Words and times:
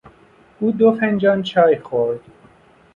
او 0.59 0.71
دو 0.71 0.91
فنجان 0.95 1.43
چای 1.43 1.79
خورد. 1.79 2.19